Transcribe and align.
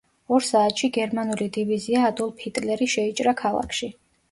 ორ 0.35 0.45
საათში 0.45 0.89
გერმანული 0.95 1.49
დივიზია 1.59 2.03
„ადოლფ 2.11 2.43
ჰიტლერი“ 2.47 2.91
შეიჭრა 2.97 3.37
ქალაქში. 3.47 3.95